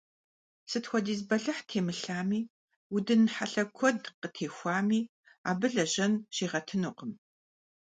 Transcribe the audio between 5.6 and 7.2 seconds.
лэжьэн щигъэтынукъым.